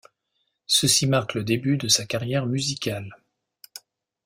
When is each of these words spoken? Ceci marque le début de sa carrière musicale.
Ceci 0.65 1.05
marque 1.05 1.35
le 1.35 1.43
début 1.43 1.77
de 1.77 1.87
sa 1.87 2.07
carrière 2.07 2.47
musicale. 2.47 3.15